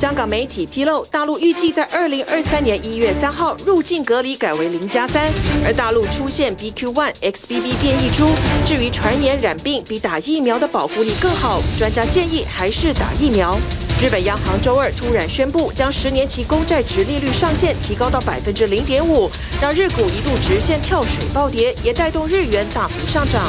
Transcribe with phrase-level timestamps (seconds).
[0.00, 5.30] 香港媒体披露，大陆预计在二零二三年一月三号入境隔离改为零加三，
[5.62, 8.26] 而大陆出现 BQ1 XBB 变异株。
[8.64, 13.58] 至于传言染病比打疫苗的保护力更好，专家建议还是打疫苗。
[14.00, 19.30] 日本央行周二突然宣布，将十年期公债殖利率上限提高到百分之零点五，
[19.60, 23.42] 让日股一度直线跳水暴跌，也带动日元大幅上涨。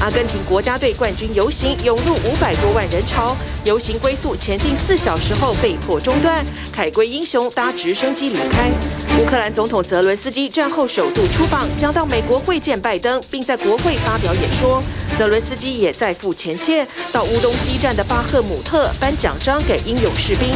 [0.00, 8.70] 阿根廷国家队冠军游行涌入五百多万人潮，游行归宿前进四小时后被迫中断，凯归英雄搭直升机离开。
[9.18, 14.80] 乌克兰总统泽伦斯基战后首度出访，将到美国会见拜登，并在国会发表演说。
[15.18, 20.48] 泽伦斯基也再赴前线，到乌东激战的巴赫姆特颁奖章给英勇士兵。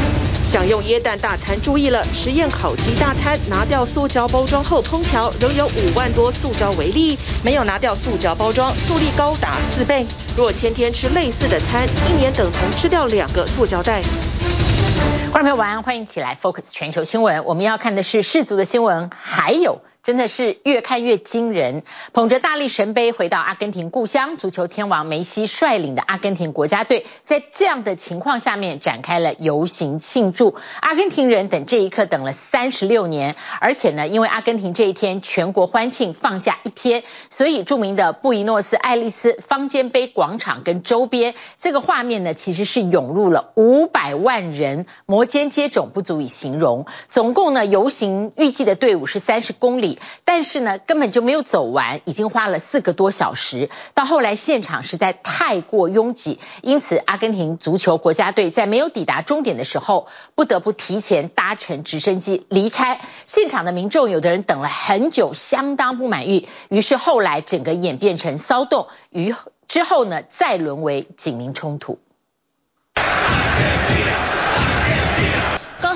[0.45, 2.07] 享用椰蛋大餐，注意了！
[2.15, 10.07] 实验烤鸡大餐拿掉塑胶包装后烹调，仍有五万多塑胶微粒；没有拿掉塑胶包装，塑力高达四倍。
[10.37, 14.03] 若天天吃类似的餐，一年等同吃掉两个塑胶袋。
[15.43, 17.45] 朋友晚安，欢迎起来 Focus 全球新闻。
[17.47, 19.81] 我们要看的是世足的新闻，还有。
[20.03, 30.57] 真的是越看越惊人，捧着大力神杯回到阿根廷故乡，足球天王梅西率领的阿根廷国家队，在这样的情况下面展开了游行庆祝。
[30.81, 46.87] 阿根廷人等这一刻等了三十六年，而且呢，因为阿根廷这一天全国欢庆放假一天，所以著名的布宜诺斯艾利斯方尖碑广场跟周边这个画面呢，其实是涌入了五百万人，摩肩接踵不足以形容。
[47.09, 49.92] 总共呢，游行预计的队伍是三十公里。
[50.25, 53.71] 但是呢，根本就没有走完，已经花了四个多小时。
[53.95, 63.01] 到后来，现场实在太过拥挤，因此阿根廷足球国家队在没有抵达终点的时候，不得不提前搭乘直升机离开。
[63.27, 66.49] 现场的民众，有的人等了很久，相当不满意。
[66.69, 69.35] 于是后来整个演变成骚动，于
[69.69, 71.99] 之后呢，再沦为警民冲突。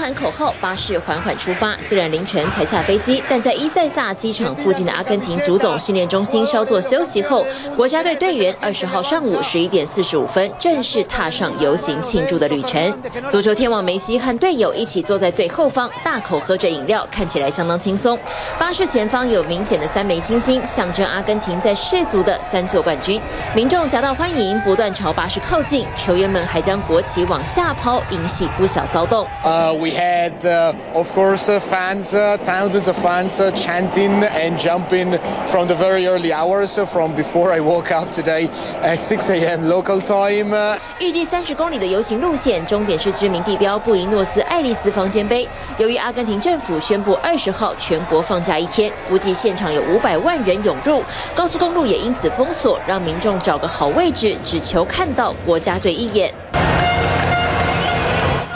[0.07, 1.77] 喊口号，巴士缓缓出发。
[1.83, 7.45] 虽然凌晨才下飞机，但在伊塞萨机场附近的阿根廷足总训练中心稍作休息后，
[7.75, 13.03] 国家队队员二十号上午十一点四十五分正式踏上游行庆祝的旅程。
[13.29, 18.17] 足球天王梅西和队友一起坐在最后方，大口喝着饮料，看起来相当轻松。
[18.61, 23.21] 巴士前方有明显的三枚星星，象征阿根廷在世足的三座冠军。
[23.57, 29.27] 民众夹道欢迎，不断朝巴士靠近，球员们还将国旗往下抛，引起不小骚动。
[29.43, 35.19] Uh, we had, uh, of course, uh, fans, uh, thousands of fans uh, chanting and jumping
[35.49, 38.51] from the very early hours, uh, from before I woke up today
[38.83, 39.67] at 6 a.m.
[39.67, 40.55] local time.
[41.01, 45.49] 预计三十公里的游行路线，终点是知名地标布宜诺斯艾利斯方尖碑。
[45.79, 51.03] 由于阿根廷政府宣布二十号全国放假一天，估计现场有五百万人涌入，
[51.35, 56.35] 高速公路也因此封锁，让民众找个好位置，只求看到国家队一眼。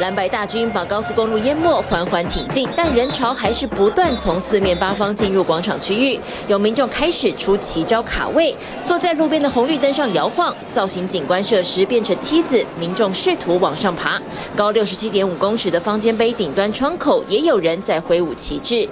[0.01, 6.19] 蓝白大军把高速公路淹没，缓缓挺进，但人潮还是不断从四面八方进入广场区域。
[6.49, 14.19] 有民众开始出奇招卡位，坐在路边的红绿灯上摇晃，造型景观设施变成梯子，民众试图往上爬。
[14.57, 18.89] 高六十七点五公尺的方尖碑顶端窗口，也有人在挥舞旗帜。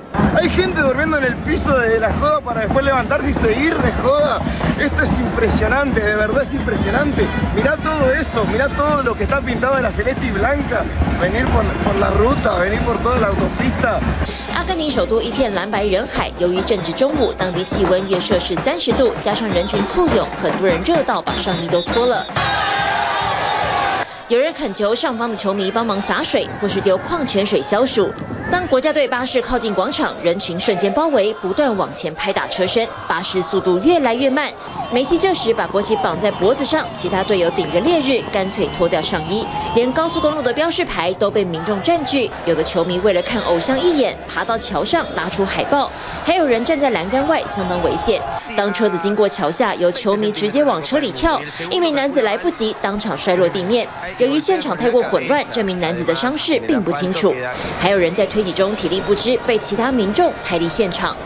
[14.54, 22.26] 阿根廷首都一片蓝白人海，由于正值中午，当地气温约摄氏三十度，加上人群簇拥，很多人热到把上衣都脱了。
[24.28, 28.12] 有人恳求上方的球迷帮忙洒水，或是丢矿泉水消暑。
[28.50, 34.50] 当国家队巴士靠近广场，人群瞬间包围，不断往前拍打车身，巴士速度越来越慢。
[34.92, 39.46] 梅西这时把国旗绑在脖子上，其他队友顶着烈日，干脆脱掉上衣。
[39.74, 45.90] 连高速公路的标示牌都被民众占据，有的球迷为了看偶像一眼，爬到桥上拉出海报，
[46.24, 48.20] 还有人站在栏杆外，相当危险。
[48.54, 51.40] 当车子经过桥下，有球迷直接往车里跳，
[51.70, 53.86] 一名男子来不及，当场摔落地面。
[54.18, 57.34] 由于现场太过混乱，这名男子的伤势并不清楚。
[57.78, 61.16] 还有人在推挤中体力不支，被其他民众抬离现场。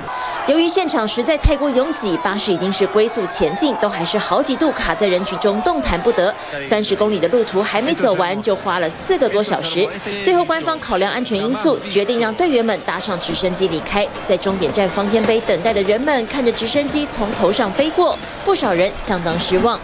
[0.46, 6.34] 由于现场实在太过拥挤，巴士已经是龟速前进，都还是好几度卡在人群中动弹不得。
[6.64, 9.88] 三十公里的路途还没走完，就花了四个多小时。
[10.24, 14.06] 最后官方考量安全因素，决定让队员们搭上直升机离开。
[14.26, 19.80] 在终点站方尖碑等待的人们看着直升机从头上飞过，不少人相当失望。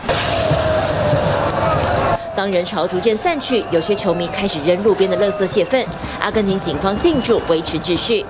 [2.39, 5.85] 当人潮逐渐散去，有些球迷开始扔路边的垃圾泄愤。
[6.21, 8.25] 阿根廷警方进驻维持秩序。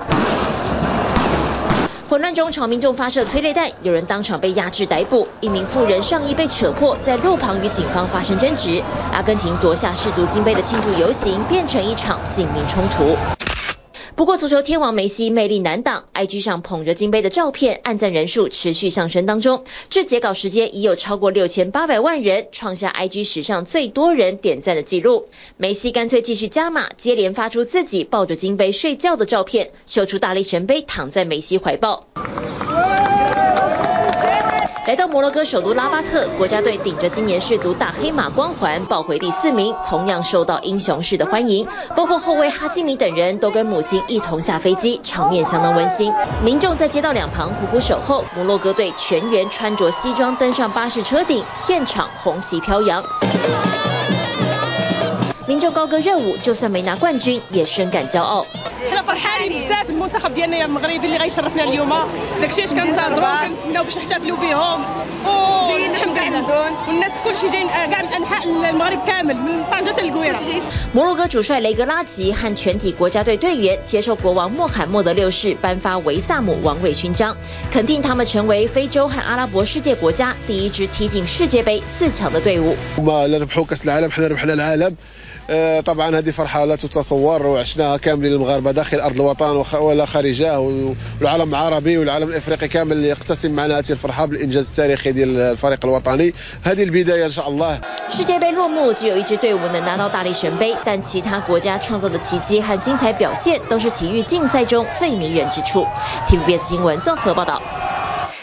[2.08, 8.82] 混乱中，朝民众发射催泪弹，有人当场被压制逮捕，一名妇人上衣被扯破，在路旁与警方发生争执。
[9.12, 13.14] 阿根廷夺下世足金杯的庆祝游行变成一场警民冲突。
[14.18, 19.62] 不过，足球天王梅西魅力难挡，IG 上捧着金杯的照片，按赞人数持续上升当中。
[19.90, 25.28] 至截稿时间，已有超过六千八百万人创下 IG 史上最多人点赞的记录。
[25.56, 32.08] 梅西干脆继续加码，接连发出自己抱着金杯睡觉的照片，秀出大力神杯躺在梅西怀抱。
[34.88, 41.68] 来到摩洛哥首都拉巴特，国家队顶着今年世足大黑马光环，抱回第四名，同样受到英雄式的欢迎。
[41.94, 46.10] 包括后卫哈基米等人都跟母亲一同下飞机，场面相当温馨。
[46.42, 53.04] 民众在街道两旁苦苦守候，摩洛哥队全员穿着西装登上巴士车顶，现场红旗飘扬。
[55.70, 58.44] 高歌任舞，就算没拿冠军，也深感骄傲。
[70.92, 77.36] 摩洛哥主帅雷格拉吉和全体国家队队员接受国王穆罕默德六世颁发维萨姆王位勋章，
[77.70, 82.76] 肯定他们成为非洲和阿拉伯世界国家第一支踢进世界杯四强的队伍。
[98.10, 105.86] 世界杯落幕，只有一支队伍能拿到大力神杯，但其他国家创造的奇迹和精彩表现，都是体育竞赛中最迷人之处。
[106.28, 107.62] TVBS 新闻综合报道。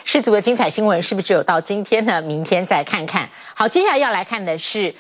[0.06, 2.24] 世足的精彩新闻是不是只有到今天呢？
[2.24, 3.30] 明天再看看。
[3.54, 4.96] 好，接下来要来看的是。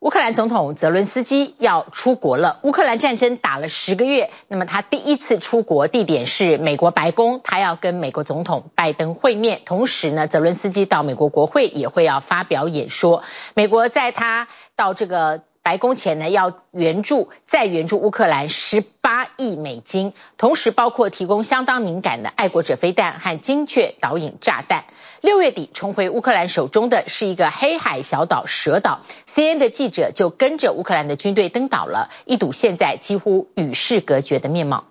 [0.00, 2.58] 乌克兰总统泽伦斯基要出国了。
[2.62, 9.60] 乌克兰战争打了十个月，那么他第一次出国，地点是美国白宫，他要跟美国总统拜登会面。
[9.66, 13.22] 同时呢，泽伦斯基到美国国会也会要发表演说。
[13.52, 24.84] 美国在他到这个白宫前呢，要援助再援助乌克兰十八亿美金，同时包括提供相当敏感的爱国者飞弹和精确导引炸弹。
[25.20, 34.84] 六月底重回乌克兰手中的是一个黑海小岛蛇岛，CNN 的记者就跟着乌克兰的军队登岛了，一睹现在几乎与世隔绝的面貌。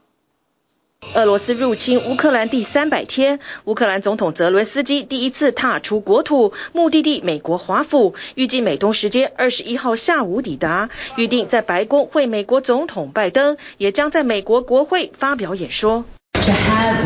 [1.14, 16.04] 俄罗斯入侵乌克兰第三百天，乌克兰总统泽伦斯基第一次踏出国土，目的地美国华府，预计美东时间二十一号下午抵达，预定在白宫会美国总统拜登，也将在美国国会发表演说。
[16.34, 17.00] To have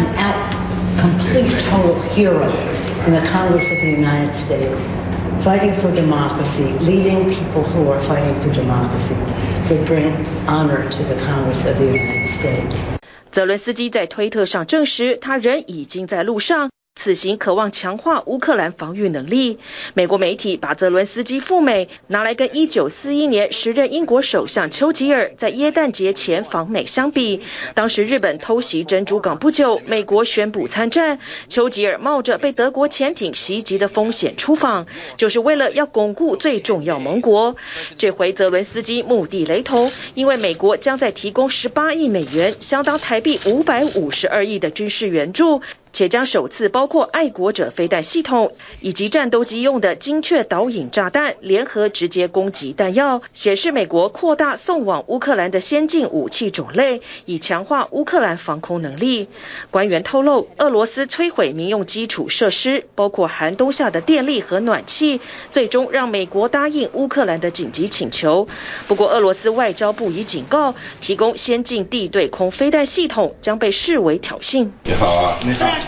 [3.07, 4.81] In the Congress of the United States,
[5.43, 9.15] fighting for democracy, leading people who are fighting for democracy,
[9.71, 10.13] would bring
[10.47, 12.77] honor to the Congress of the United States.
[13.31, 16.71] 泽伦斯基在推特上证实，他人已经在路上。
[17.04, 19.60] 此行渴望强化乌克兰防御能力。
[19.94, 27.42] 美国媒体把泽伦斯基赴美拿来跟1941年时任英国首相丘吉尔在耶诞节前访美相比。
[27.74, 31.20] 当时日本偷袭珍珠港不久，美国宣布参战，
[31.50, 34.88] 丘吉尔冒着被德国潜艇袭击的风险出访，
[35.18, 37.58] 就是为了要巩固最重要盟国。
[37.98, 45.62] 这回泽伦斯基目的雷同，因为美国将在提供18亿美元，相当台币552亿的军事援助。
[45.94, 48.52] 且将首次包括爱国者飞弹系统
[48.82, 59.28] 以及战斗机用的精确导引炸弹联合直接攻击弹药，显示美国扩大送往乌克兰的先进武器种类，以强化乌克兰防空能力。
[59.70, 65.22] 官员透露，俄罗斯摧毁民用基础设施，包括寒冬下的电力和暖气，
[65.52, 68.48] 最终让美国答应乌克兰的紧急请求。
[68.88, 74.70] 不过，俄罗斯外交部已警告，提供先进地对空飞弹系统将被视为挑衅。
[74.84, 75.83] 你好啊，你好。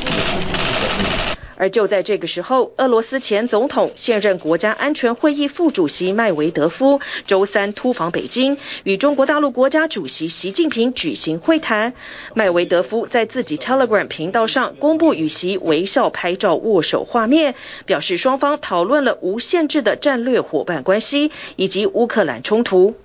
[1.57, 11.93] 而就在这个时候，俄罗斯前总统、现任国家安全会议副主席麦维德夫周三突访北京，与中国大陆国家主席习近平举行会谈。
[12.33, 22.95] 麦维德夫在自己 Telegram 频道上公布与习微笑拍照握手画面，表示双方讨论了无限制的战略伙伴关系以及乌克兰冲突。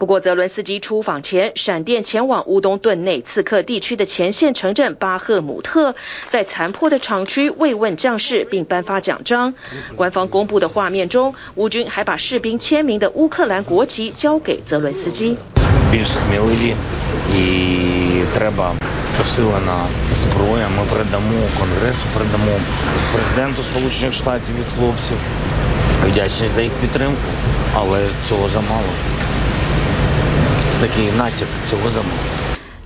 [0.00, 5.94] 不过，泽伦斯基出访前，闪电前往乌东顿内刺客地区的前线城镇巴赫姆特，
[6.30, 9.52] 在残破的厂区慰问将士，并颁发奖章。
[9.96, 15.36] 官方公布的画面中，乌军还把士兵签名的乌克兰国旗交给泽伦斯基。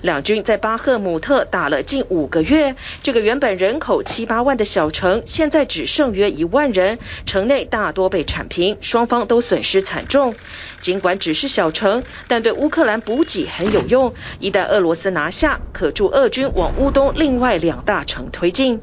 [0.03, 10.35] 两军在巴赫姆特打了近五个月，这个原本人口七八万的小城，现在只剩约一万人，城内大多被铲平，双方都损失惨重。
[10.81, 14.13] 尽管只是小城，但对乌克兰补给很有用。
[14.41, 18.81] 一旦俄罗斯拿下，可助俄军往乌东另外两大城推进。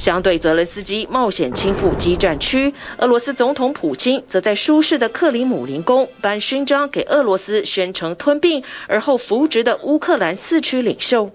[0.00, 11.32] 相对泽连斯基冒险亲赴激战区，俄罗斯总统普京则在舒适的克里姆林宫颁勋章给俄罗斯宣称吞并而后扶植的乌克兰四区领袖。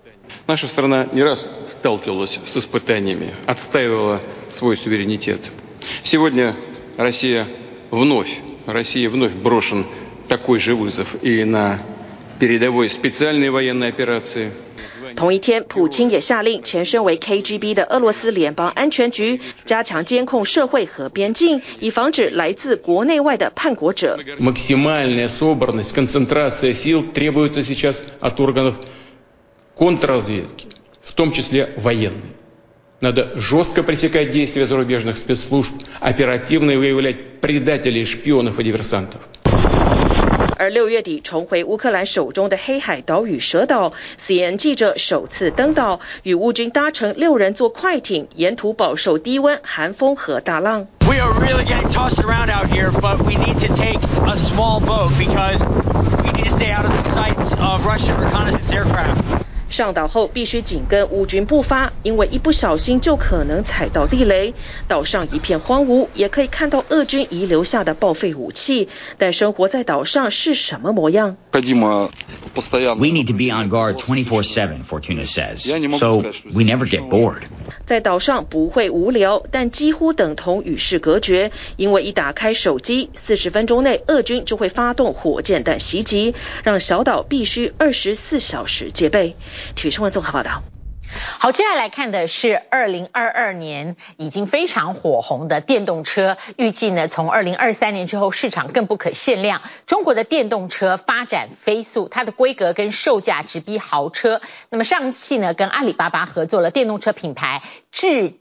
[15.16, 24.18] 同一天，普京也下令前身为 KGB 的俄罗斯联邦安全局加强监控社会和边境，以防止来自国内外的叛国者。
[40.58, 50.88] 而六月底重回乌克兰手中的黑海岛屿蛇岛，CN 记者首次登岛，与乌军搭乘六人座快艇，沿途饱受低温、寒风和大浪。
[59.75, 64.53] 上岛后必须紧跟乌军步伐，因为一不小心就可能踩到地雷。
[64.88, 68.88] 岛上一片荒芜，也可以看到俄军遗留下的报废武器。
[69.17, 71.36] 但生活在岛上是什么模样
[72.56, 75.58] ？We need to be on guard 24/7, Fortuna says,
[76.00, 77.44] so we never get bored.
[77.86, 86.34] 在岛上不会无聊，但几乎等同与世隔绝，因为一打开手机，四十分钟内俄军就会发动火箭弹袭击，
[86.64, 89.36] 让小岛必须二十四小时戒备。
[89.76, 90.64] 体育新闻综合报道。
[91.39, 99.62] 好，接下来看的是二零二二年已经非常火红的电动车，预计呢从二零二三年之后市场更不可限量。
[99.86, 104.41] 中国的电动车发展飞速，它的规格跟售价直逼豪车。
[104.69, 108.34] 那么上汽呢跟阿里巴巴合作了电动车品牌智。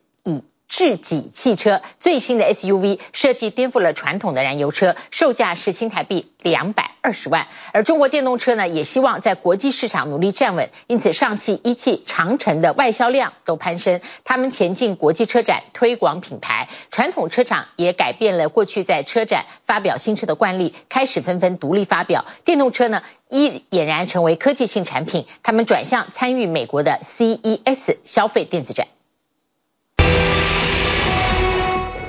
[0.77, 7.47] 智己汽车最新的 SUV 设计颠覆了传统的燃油车，售价是新台币两百二十万。
[7.73, 14.01] 而中国电动车呢，也希望在国际市场努力站稳，因此上汽、一汽、长城的外销量都攀升。
[14.25, 25.25] 他们前进国际车展推广品牌，传统车厂也改变了过去在车展发表新车的惯例，开始纷纷独立发表电动车呢，一俨然成为科技性产品。
[25.45, 28.89] 他们转向参与美国的 CES 消费电子展。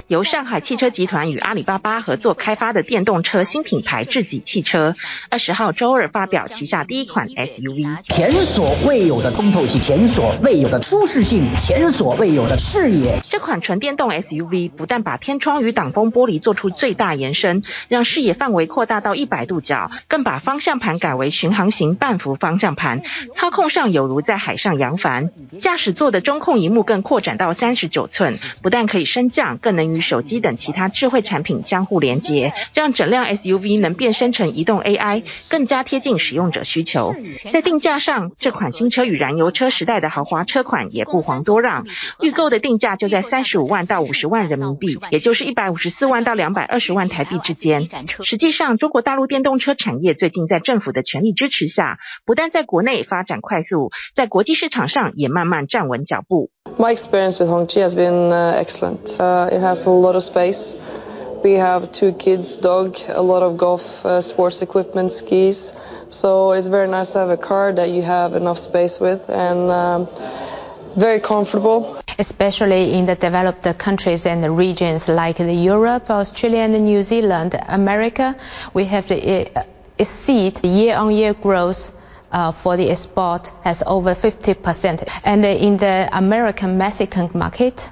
[0.07, 4.95] 由上海汽车集团与阿里巴巴合作开发的电动车新品牌智己汽车，
[5.31, 13.19] 二十号周二发表旗下第一款 SUV，前所未有的通透性，前所未有的舒适性，前所未有的视野。
[13.23, 23.01] 这款纯电动 SUV 不但把天窗与挡风玻璃做出最大延伸，让视野范围扩大到一百度角，更把方向盘改为巡航型半幅方向盘，
[23.33, 25.31] 操控上有如在海上扬帆。
[25.59, 37.15] 驾驶座的中控荧幕更扩展到三十九寸，不但可以升降，更能与手机等其他智慧产品相互连接，让整辆 SUV 能变身成移动 AI，更加贴近使用者需求。
[37.51, 41.85] 在定价上，这款新车与燃油车时代的豪华车款也不遑多让，
[42.21, 47.89] 预购的定价就在三十五万到五十万人民币，也就是一百五十四万到两百二十万台币之间。
[48.23, 56.49] 实际上，中国大陆电动车产业最近在政府的全力支持下，不但在国内发展快速，在国际市场上也慢慢站稳脚步。
[56.77, 59.15] My experience with Hongqi has been excellent.
[59.15, 60.75] It has a lot of space.
[61.43, 65.73] We have two kids, dog, a lot of golf uh, sports equipment, skis.
[66.09, 69.69] So it's very nice to have a car that you have enough space with and
[69.69, 70.07] um,
[70.95, 71.99] very comfortable.
[72.17, 77.55] Especially in the developed countries and the regions like the Europe, Australia, and New Zealand,
[77.67, 78.37] America,
[78.73, 79.63] we have to uh,
[79.97, 81.91] exceed year-on-year growth.
[82.62, 85.08] For the export has over 50%.
[85.24, 87.90] And in the American Mexican market,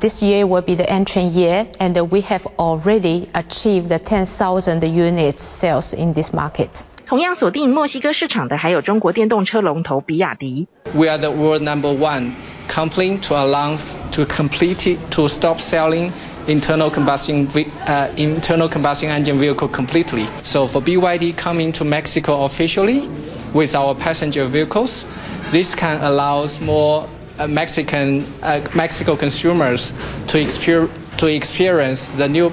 [0.00, 5.42] this year will be the entry year, and we have already achieved the 10,000 units
[5.42, 6.84] sales in this market.
[7.12, 10.66] 同样锁定墨西哥市场的还有中国电动车龙头比亚迪。
[10.94, 12.32] We are the world number one
[12.68, 16.12] company to announce to complete it to stop selling
[16.46, 17.48] internal combustion
[17.86, 20.26] uh, internal combustion engine vehicle completely.
[20.42, 23.08] So for BYD coming to Mexico officially
[23.52, 25.04] with our passenger vehicles,
[25.50, 27.06] this can allow more
[27.38, 29.92] uh, Mexican uh, Mexico consumers
[30.28, 32.50] to experience to experience the new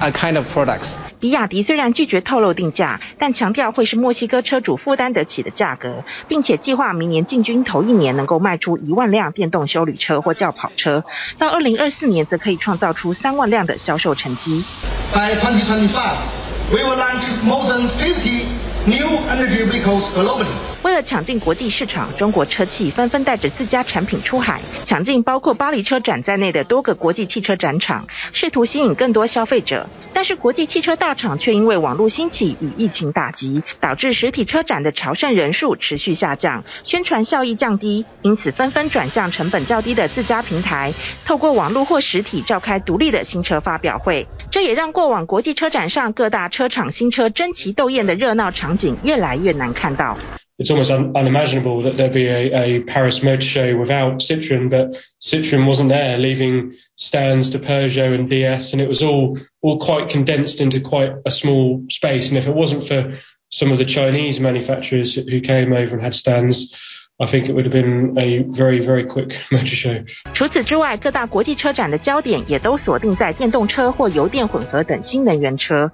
[0.00, 0.96] uh, kind of products.
[1.18, 11.04] 比亚迪虽然拒绝透露定价，但强调会是墨西哥车主负担得起的价格，并且计划明年进军头一年能够卖出一万辆电动休旅车或轿跑车，
[11.38, 14.62] 到二零二四年则可以创造出三万辆的销售成绩。
[15.14, 16.16] By 2025,
[16.70, 18.44] we will launch more than 50
[18.87, 20.47] new energy vehicles globally.
[20.81, 29.87] 为了抢进国际市场，中国车企纷纷带着自家产品出海，抢进包括巴黎车展在内的多个国际汽车展场，试图吸引更多消费者。
[30.13, 40.91] 但是国际汽车大厂却因为网络兴起与疫情打击，导致实体车展的朝圣人数持续下降，宣传效益降低，因此纷纷转向成本较低的自家平台，
[41.25, 44.27] 透过网络或实体召开独立的新车发表会。
[44.50, 50.16] 这也让过往国际车展上各大车厂新车争奇斗艳的热闹场景越来越难看到。
[50.58, 55.66] It's almost un unimaginable that there'd be a, a Paris Motor Show without Citroen, but Citroen
[55.66, 60.60] wasn't there, leaving stands to Peugeot and DS, and it was all all quite condensed
[60.60, 62.30] into quite a small space.
[62.30, 63.18] And if it wasn't for
[63.50, 66.74] some of the Chinese manufacturers who came over and had stands,
[67.20, 70.04] I think it would have been a very very quick motor show.
[70.34, 75.90] 除此之外，各大国际车展的焦点也都锁定在电动车或油电混合等新能源车。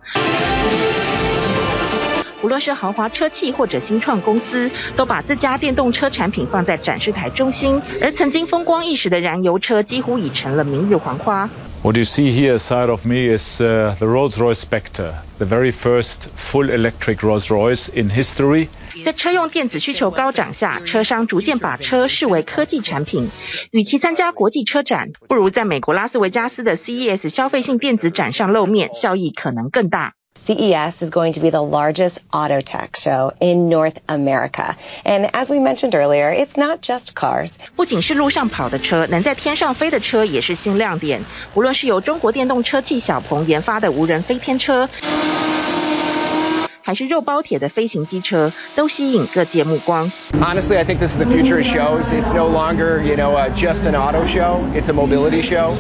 [2.43, 11.49] 无论是豪华车企或者新创公司，都把自家电动车产品放在展示台中心，而曾经风光一时的燃油车，几乎已成了明日黄花。
[11.85, 17.23] What you see here side of me is the Rolls-Royce Spectre, the very first full electric
[17.23, 18.69] Rolls-Royce in history.
[19.04, 23.30] 在车用电子需求高涨下，车商逐渐把车视为科技产品。
[23.72, 30.14] 与其参加国际车展，不如在美国拉斯维加斯的 CES 消费性电子展上露面，效益可能更大。
[30.46, 34.76] CES is going to be the largest auto tech show in North America.
[35.04, 37.56] And as we mentioned earlier, it's not just cars.
[37.76, 41.24] 不仅是路上跑的车，能在天上飞的车也是新亮点。
[41.54, 44.88] 无论是由中国电动车企小鹏研发的无人飞天车。
[46.88, 50.10] 还是肉包铁的飞行机车，都吸引各界目光。
[50.40, 52.14] Honestly, I think this is the future of shows.
[52.14, 54.62] It's no longer, you know, uh, just an auto show.
[54.74, 55.74] It's a mobility show,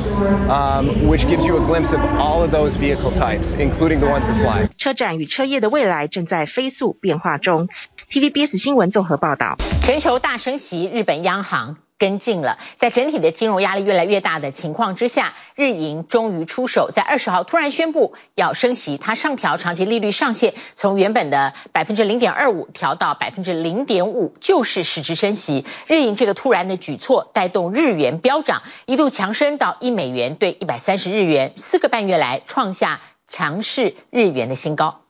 [0.49, 4.27] um, which gives you a glimpse of all of those vehicle types, including the ones
[4.27, 4.67] that fly.
[4.77, 7.69] 车展与车业的未来正在飞速变化中。
[8.11, 9.55] TVBS 新闻综合报道。
[9.83, 11.77] 全球大升息，日本央行。
[11.97, 25.65] 跟进了，在整体的金融压力越来越大的情况之下，日银终于出手，在二十号突然宣布要升息，它上调长期利率上限，从原本的百分之零点二五调到百分之零点五，就是实质升息。
[25.87, 35.01] 日银这个突然的举措，带动日元飙涨，一度强升到一美元兑一百三十日元，四个半月来创下强势日元的新高。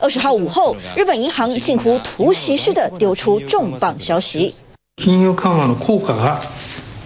[0.00, 4.54] 二十号午后，日本银行近乎突袭式的丢出重磅消息。
[4.96, 6.40] 金融缓和の効果が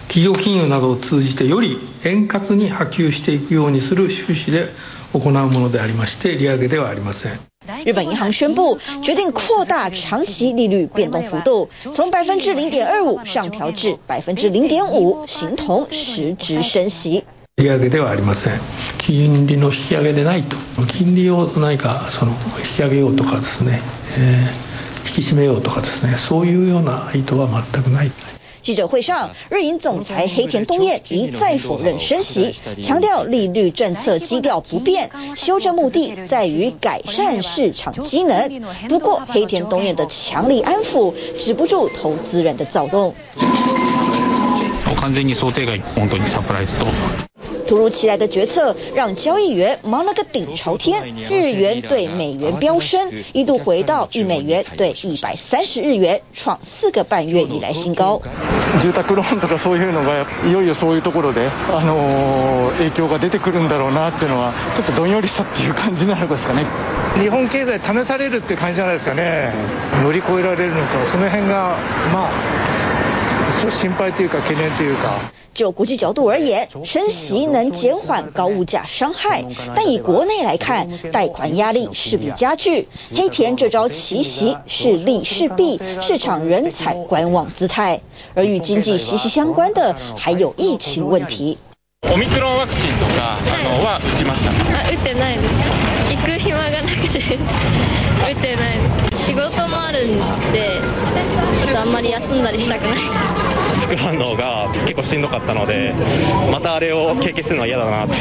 [0.07, 4.71] 企业金融などを通じてより円滑に波及していくようにする趣旨で
[5.11, 7.39] 行うものでありまして利上げではありません。
[7.83, 17.25] 日本银行宣布决定扩大长期利率变动幅度，从百分之零点二五上调至百分之零点五，形同实质升息。
[17.57, 18.59] 利上げではありません。
[18.97, 20.55] 金利の引き上げでないと。
[20.87, 23.81] 金利を何かその引き上げようとかですね。
[24.17, 24.68] えー引
[25.18, 28.10] き缔めようとかですね，そういうような意図は全くない。
[28.62, 38.48] 记者会上，日银总裁黑田东彦一再否认升息，强调利率政策基调不变，修正目的在于改善市场机能。
[38.88, 43.14] 不过，黑田东彦的强力安抚止不住投资人的躁动。
[45.02, 46.86] 完全に想定外，本当にサプライズと。
[47.68, 58.20] 突如其来的决策让交易员忙了个顶朝天，日元对美元飙升，一度回到一美元对一百三十日元，创四个半月以来新高。
[58.80, 66.66] 住宅ローンとかそういうのがいよいよそういうところであの影响が出てくるんだろうなっていうのはちょっとどんよりしたっていう感じなのですかね。
[67.20, 69.52] 日本经济试されるって感じじゃないですかね。
[70.02, 71.76] 乗り越えられるのかその辺が
[72.12, 72.77] まあ一応
[73.70, 75.18] 心配というか悬念というか。
[75.54, 79.44] 就国际角度而言，升息能减缓高物价伤害，
[79.76, 82.88] 但以国内来看，贷款压力势必加剧。
[83.14, 88.00] 黑田这招奇袭是利是弊，市场仍采观望姿态。
[88.34, 91.58] 而与经济息息相关的，还有疫情问题。
[92.02, 94.50] オミクロンワクチンとかあのは打ちました。
[94.50, 95.54] 啊，打ってないです。
[96.10, 98.97] 行く暇がなくて打ってないです。
[99.28, 100.16] 仕事もあるん
[100.52, 100.80] で、
[101.60, 102.98] ちょっとあんまり休んだりしたくない。
[103.82, 105.94] 副反応が结构しんどかったので、
[106.50, 108.14] またあれを経験するのは嫌だなって。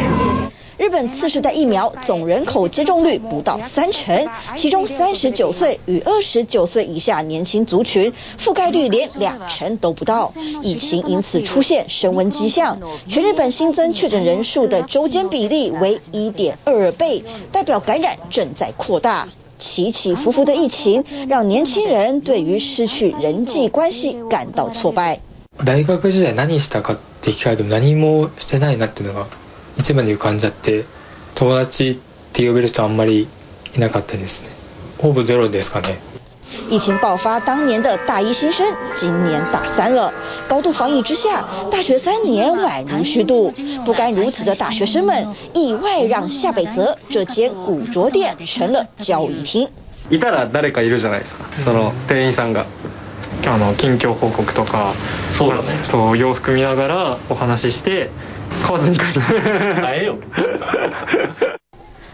[0.75, 12.79] 日本次世代疫苗总人口接种率不到三成，其中三十九岁与二十九岁以下年轻族群覆盖率连两成都不到，疫情因此出现升温迹象。
[13.07, 19.27] 全日本新增确诊人数的周间比例为一点二二倍，代表感染正在扩大。
[19.58, 25.20] 起起伏伏的疫情，让年轻人对于失去人际关系感到挫败。
[25.64, 29.26] 大学時代何したかって聞かれても何もしてないなっていうのが
[29.76, 30.84] 一番に浮かんじゃって、
[31.34, 31.96] 友達っ
[32.32, 33.26] て呼べる人あんまり
[33.76, 34.48] いなかったですね。
[34.98, 35.98] ほぼゼロですかね。
[36.69, 40.13] 疫情爆发当年的大一新生，今年大三了。
[40.47, 43.53] 高度防疫之下，大学三年宛如虚度。
[43.85, 49.69] 不甘如此的大学生们，意外让下北泽这间古着店成了交谊厅。
[50.09, 51.45] いたら谁かいるじゃないですか。
[51.63, 52.65] その店员さんが。
[53.45, 54.93] あの近况报告とか、
[55.33, 55.77] そうだね。
[55.83, 58.09] そう洋服见ながらお话しして
[58.65, 59.21] 买わずに帰る。
[59.81, 60.17] 买えよ。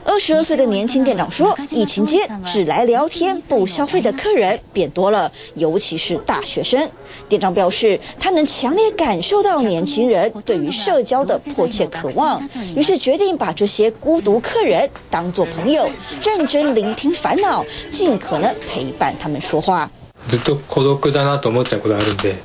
[0.06, 6.90] 二十二岁的年轻店长说，疫情间只来聊天不消费的客人变多了，尤其是大学生。
[7.28, 15.92] 店长表示，他能强烈感受到年轻人对于社交的迫切渴望，于是决定把这些孤独客人当作朋友，
[16.24, 19.92] 认真聆听烦恼，尽可能陪伴他们说话。
[20.30, 22.36] ずっと孤独だなと思っちゃうことあるんで、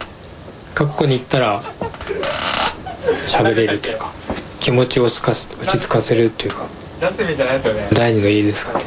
[0.75, 1.63] 过去に行ったら
[3.27, 4.13] 喋れるというか、
[4.61, 6.67] 気持ちを落ち着かせるというか。
[7.01, 8.85] 第二个意义ですかね。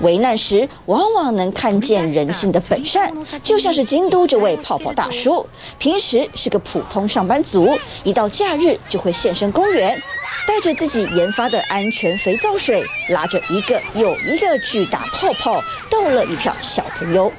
[0.00, 3.12] 危难时往往能看见人性的本善，
[3.44, 5.46] 就像是京都这位泡泡大叔，
[5.78, 10.02] 平时是个普通上班族，一到假日就会现身公园，
[10.48, 17.32] 带着自己研发的安全肥皂水，拉着一个又一个巨大泡泡，逗了一票小朋友。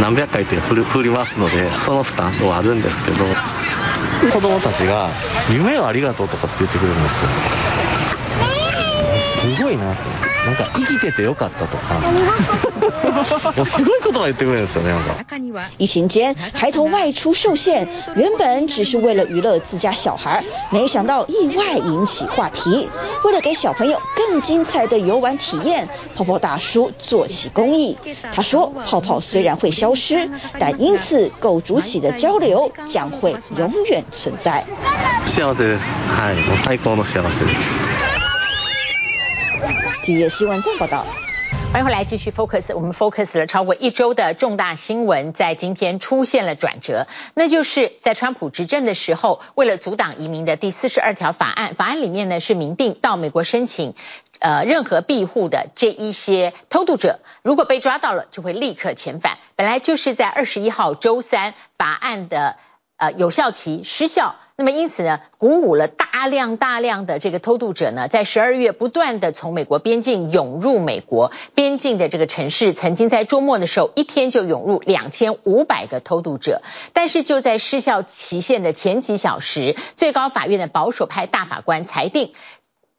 [0.00, 3.24] 何百回って振り振りますので、その負担はあるんですけど、
[4.32, 5.08] 子供たちが
[5.52, 7.30] 夢をありがとうとかって言ってくれるんですよ。
[9.55, 10.01] すごいなって。
[10.45, 11.99] なんか生きててよかったとか，
[13.65, 15.15] すごい言叶言ってくれるんですよね，なんか。
[15.79, 22.87] 疫情间，孩童外出受限，原本只是为了娱乐自家小孩，没想到意外引起话题。
[23.23, 27.97] 为了给小朋友更精彩的游玩体验，泡泡大叔做起公益。
[28.31, 34.63] 他说，泡泡虽然会消失，但因此构筑起的交流将会永远存在。
[35.25, 35.95] 幸せです。
[36.07, 38.08] はい、もう最高の幸せです。
[40.10, 41.06] 体育新闻这样报道。
[41.70, 53.94] 欢迎回来继续 focus，我们 focus 了超过一周的重大新闻，在今天出现了转折，那就是在川普执政的时候，为了阻挡移民的第四十二条法案，法案里面呢是明定到美国申请
[54.40, 59.38] 呃任何庇护的这一些偷渡者，如果被抓到了，就会立刻遣返。
[59.54, 62.56] 本来就是在二十一号周三法案的。
[63.00, 71.32] 呃，有效期失效，那么因此呢，鼓舞了大量大量的这个偷渡者呢，在十二月不断的从美国边境涌入美国。
[71.54, 76.60] 边境的这个城市，曾经在周末的时候，一天就涌入两千五百个偷渡者，
[76.92, 82.34] 但是就在失效期限的前几小时，最高法院的保守派大法官裁定，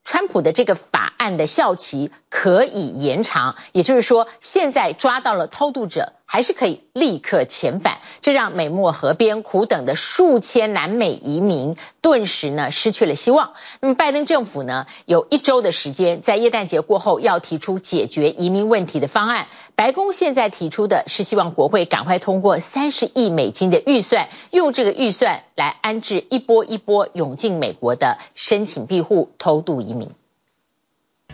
[0.03, 6.13] 川普的这个法案的效期可以延长，也就是说，现在抓到了偷渡者。
[6.31, 13.51] 还是可以立刻遣返，这让美墨河边苦等的数千南美移民顿时呢失去了希望。
[13.81, 19.49] 那么拜登政府呢有一周的时间，在耶诞节过后要提出解决移民问题的方案。
[19.75, 30.20] 白宫现在提出的是希望国会赶快通过三十亿美金的预算，用这个预算来安置一波一波涌进美国的申请庇护偷渡移民。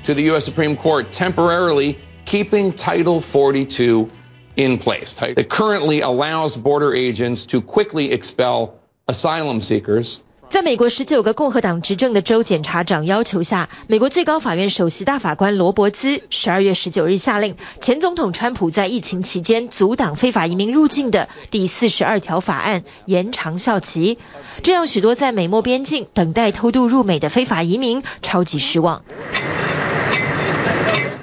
[0.03, 0.45] To the U.S.
[0.45, 4.09] Supreme Court temporarily keeping Title 42
[4.55, 5.13] in place.
[5.21, 10.21] It currently allows border agents to quickly expel asylum seekers.
[10.49, 24.19] 在美国十九个共和党执政的州检察长要求下，美国最高法院首席大法官罗伯兹十二月十九日下令，前总统川普在疫情期间阻挡非法移民入境的第四十二条法案延长效期，
[24.63, 29.03] 这让许多在美墨边境等待偷渡入美的非法移民超级失望。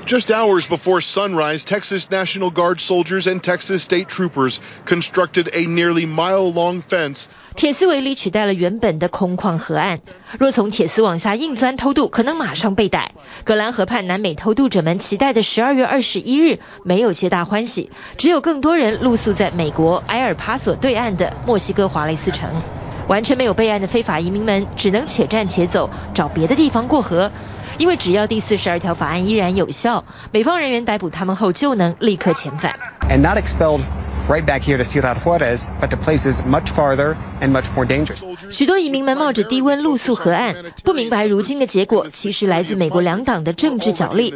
[0.06, 6.04] Just hours before sunrise, Texas National Guard soldiers and Texas state troopers constructed a nearly
[6.04, 7.24] mile-long fence.
[7.56, 10.00] 铁丝围篱取代了原本的空旷河岸，
[10.38, 13.12] 若从铁丝往下硬钻偷渡，可能马上被逮。
[13.44, 22.50] 格兰河畔南美偷渡者们期待的十二月二十一日没有皆大欢喜，只有更多人露宿在美国埃尔帕索对岸的墨西哥华雷斯城。
[23.06, 27.30] 完全没有备案的非法移民们只能且战且走，找别的地方过河。
[27.78, 32.74] 因为只要第四十二条法案依然有效，美方人员逮捕他们后就能立刻遣返。
[33.08, 33.80] And not expelled
[34.28, 38.22] right back here to Ciudad Juarez, but to places much farther and much more dangerous.
[38.50, 44.34] 许多移民们冒着低温露宿河岸，不明白如今的结果其实来自美国两党的政治角力。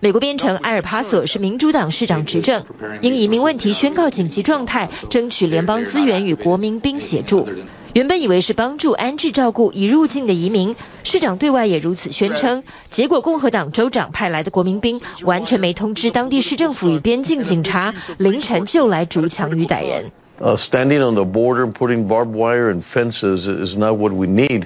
[0.00, 2.64] 美国边城埃尔帕索是民主党市长执政，
[3.00, 7.48] 因移民问题宣告紧急状态，争取联邦资源与国民兵协助。
[7.92, 12.62] 原本以为是帮助安置照顾已入境的移民，市长对外也如此宣称。
[12.88, 20.12] 结果共和党州长派来的国民兵完全没通知当地市政府与边境警察，凌晨就来逐强与逮人。
[20.40, 24.62] Uh, standing on the border and putting barbed wire and fences is not what we need.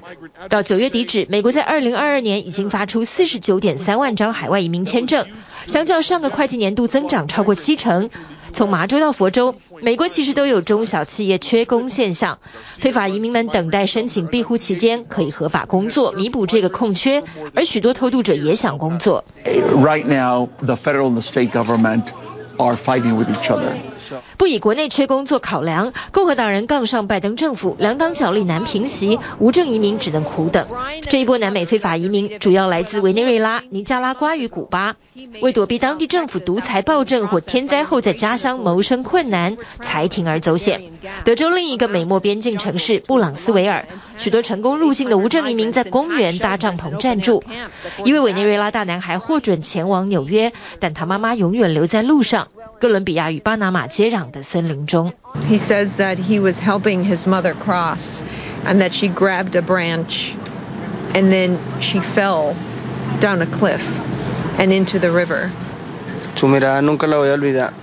[0.48, 5.26] 到九月底止，美国在二零二二年已经发出四十九点三万张海外移民签证，
[5.66, 8.10] 相较上个会计年度增长超过七成。
[8.54, 12.38] 从麻州到佛州，美国其实都有中小企业缺工现象，
[12.78, 19.24] 非法移民们等待申请庇护期间可以合法工作，弥补这个空缺，而许多偷渡者也想工作。
[19.44, 22.04] Right now, the federal and the state government
[22.56, 23.74] are fighting with each other.
[24.36, 30.66] 不以国内缺工作考量，共和党人杠上拜登政府，两党角力难平息，无证移民只能苦等。
[31.08, 34.96] 这一波南美非法移民主要来自委内瑞拉、尼加拉瓜与古巴，
[35.40, 40.82] 为躲避当地政府独裁暴政或天灾后在家乡谋生困难，才铤而走险。
[41.24, 43.86] 德州另一个美墨边境城市布朗斯维尔，
[44.16, 47.42] 许多成功入境的无证移民在公园搭帐篷暂住。
[48.04, 52.48] 一位委内瑞拉大男孩获准前往纽约，但他妈妈永远留在路上。
[52.83, 55.13] 哥伦比亚与巴拿马接壤的森林中。
[55.49, 58.21] He says that he was helping his mother cross,
[58.65, 60.35] and that she grabbed a branch,
[61.13, 62.55] and then she fell
[63.19, 63.83] down a cliff
[64.57, 65.51] and into the river.
[66.35, 67.73] Su mirada nunca la voy a olvidar.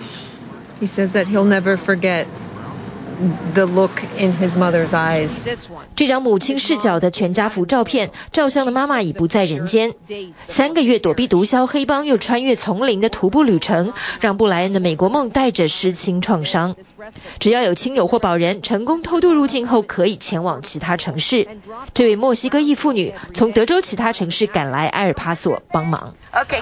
[0.80, 2.26] He says that he'll never forget
[3.54, 5.30] the look in his mother's eyes.
[5.95, 9.93] 这张母亲视角的全家福照片，照相的妈妈已不在人间。
[10.47, 16.76] 三个月躲避毒枭黑帮又穿越丛林的徒步旅程，让布莱恩的美国梦带着失亲创伤。
[17.39, 21.47] 只要有亲友或保人成功偷渡入境后，可以前往其他城市。
[21.93, 26.15] 这位墨西哥裔妇女从德州其他城市赶来埃尔帕索帮忙。
[26.32, 26.62] Okay,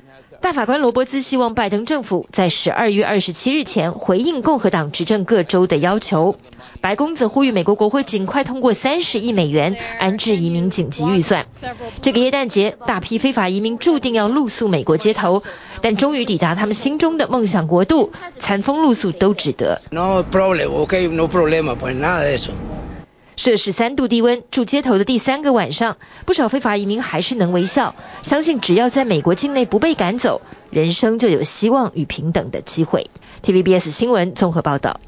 [0.41, 6.35] 大法官罗伯兹希望拜登政府在十二月二十七日前回应共和党执政各州的要求。
[6.81, 11.45] 白宫则呼吁美国国会尽快通过三十亿美元安置移民紧急预算。
[12.01, 15.43] 这个耶诞节，大批非法移民注定要露宿美国街头，
[15.79, 19.79] 但终于抵达他们心中的梦想国度，惨风露宿都值得。
[23.41, 33.09] 摄氏三度低温，住街头的第三个晚上，不少非法移民还是能微笑，相信只要在美国境内不被赶走，人生就有希望与平等的机会。
[33.41, 34.99] TVBS 新闻综合报道。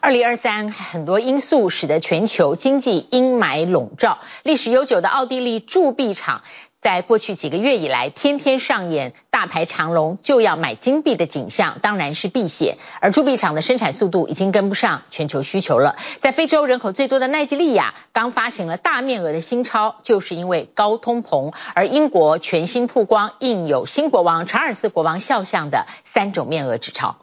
[0.00, 6.42] 二零二三，很多因素使得全球经济阴霾笼罩，历史悠久的奥地利铸币厂。
[6.80, 12.78] 在过去几个月以来，天天上演大排长龙就要买金币的景象，当然是避险。
[13.00, 15.96] 而铸币厂的生产速度已经跟不上全球需求了。
[16.20, 21.52] 在非洲人口最多的奈及利亚，刚发行了大面额的新钞，就是因为高通膨。
[21.74, 27.16] 而英国全新曝光印有新国王查尔斯国王肖像的三种面额纸钞。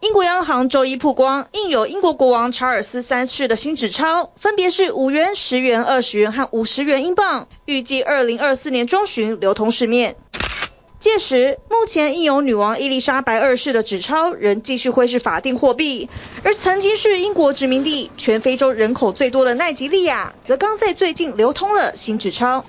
[0.00, 10.16] 英国央行周一曝光印有英国国王查尔斯三世的新纸钞，分别是五元、十元、二十元和五十元英镑，预计二零二四年中旬流通市面。
[11.00, 16.10] 届时，目前印有女王伊丽莎白二世的纸钞仍继续会是法定货币，
[16.42, 22.64] 而曾经是英国殖民地、全非洲人口最多的奈及利亚，则刚在最近流通了新纸钞。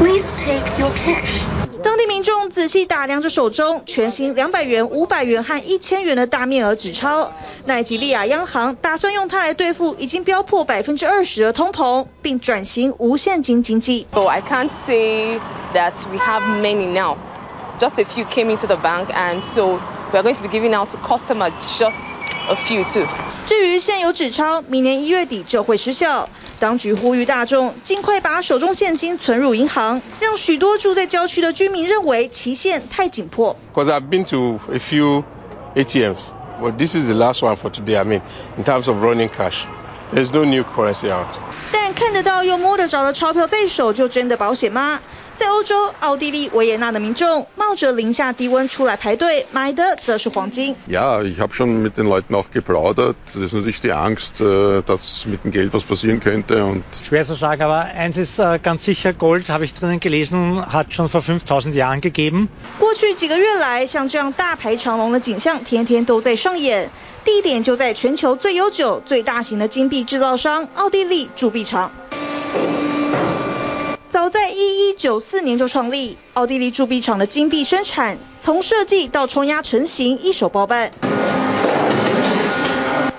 [0.00, 1.57] Please take your cash.
[1.84, 7.30] 当地民众仔细打量着手中全新两百元、五百元和一千元的大面额纸钞，
[7.66, 14.06] 奈及利亚央行打算用它来对付已经飙破百分之二十的通膨，并转型无现金经济。
[14.12, 15.40] So I can't say
[15.74, 17.16] that we have many now.
[17.78, 19.78] Just a few came into the bank, and so
[20.12, 21.98] we are going to be giving out to customers just
[22.48, 23.06] a few too.
[23.46, 26.28] 至于现有纸钞，明年一月底就会失效。
[26.60, 33.56] 当局呼吁大众尽快把手中现金存入银行，让许多住在郊区的居民认为期限太紧迫。
[33.74, 35.22] Because I've been to a few
[35.74, 37.96] ATMs, but this is the last one for today.
[37.96, 38.22] I mean,
[38.56, 39.66] in terms of running cash,
[40.12, 41.28] there's no new currency out.
[41.72, 45.00] 但看得到又摸得着的钞票在手，就真的保险吗？
[45.38, 50.74] 在欧洲，奥地利维也纳的民众冒着零下低温出来排队，买的则是黄金。
[50.90, 53.14] Ja, ich habe schon mit den Leuten auch geplaudert.
[53.26, 56.64] Das ist natürlich die Angst, dass mit dem Geld was passieren könnte.
[56.64, 60.92] Und Schwer zu sagen, aber eins ist ganz sicher, Gold, habe ich drinnen gelesen, hat
[60.92, 62.48] schon vor 5000 Jahren gegeben.
[62.80, 66.90] 过去几个月来，像这样大排长龙的景象，天天都在上演。
[67.24, 71.92] 地点就在全球最悠久、最大型的金币制造商奥地利铸币厂。
[74.20, 80.90] 早在一一九四年就创立，奥地利铸币厂的金币生产从设计到冲压成型一手包办。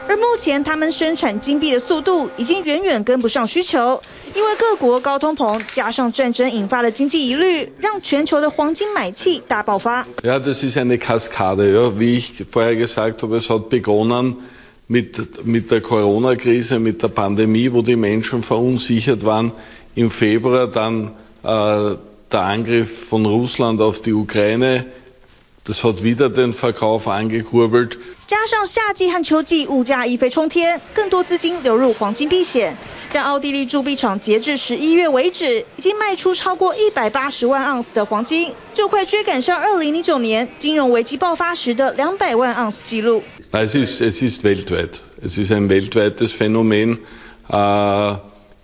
[0.10, 4.02] 而目前他们生产金币的速度已经远远跟不上需求，
[4.36, 10.04] 因为各国高通膨加上战争引发的经济疑虑，让全球的黄金买气大爆发。
[10.22, 11.72] Ja, das ist eine Kaskade.
[11.72, 14.36] Ja, wie ich vorher gesagt habe, es hat begonnen
[14.90, 19.54] mit mit der Corona-Krise, mit der Pandemie, wo die Menschen verunsichert waren.
[19.95, 21.97] Im Februar dann äh,
[22.33, 24.87] der Angriff von Russland auf die Ukraine.
[25.65, 27.97] Das hat wieder den Verkauf angekurbelt.
[28.27, 32.77] 加上夏季和秋季物价一飞冲天，更多资金流入黄金避险，
[33.13, 43.23] 让奥地利铸币厂截至十一月为止，已经卖出超过一百八十万盎司的黄金，就快追赶上二零零九年金融危机爆发时的两百万盎司纪录。
[43.53, 45.01] Es ist, es ist weltweit.
[45.23, 46.99] Es ist ein weltweites Phänomen.
[47.47, 48.17] Uh,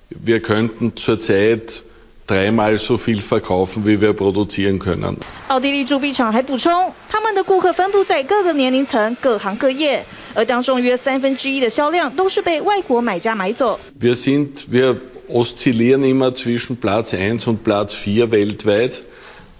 [0.10, 1.84] wir könnten zurzeit
[2.28, 5.18] dreimal so viel verkaufen, wie wir produzieren können.
[5.48, 13.80] 奥地利铸币厂还补充，他们的顾客分布在各个年龄层、各行各业，而当中约三分之一的销量都是被外国买家买走。
[14.00, 19.04] Wir sind, wir oszillieren immer zwischen Platz 1 und Platz 4 weltweit.